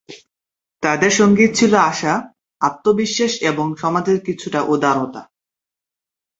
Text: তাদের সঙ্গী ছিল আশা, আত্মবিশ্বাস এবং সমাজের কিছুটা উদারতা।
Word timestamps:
তাদের 0.83 1.11
সঙ্গী 1.11 1.45
ছিল 1.53 1.73
আশা, 1.91 2.13
আত্মবিশ্বাস 2.61 3.33
এবং 3.41 3.65
সমাজের 3.77 4.17
কিছুটা 4.25 4.59
উদারতা। 4.65 5.21